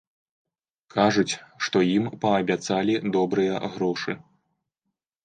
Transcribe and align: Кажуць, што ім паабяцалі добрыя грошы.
Кажуць, 0.95 1.33
што 1.65 1.77
ім 1.97 2.07
паабяцалі 2.23 2.95
добрыя 3.17 3.61
грошы. 3.75 4.17